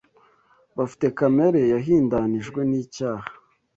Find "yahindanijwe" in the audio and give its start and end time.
1.73-2.59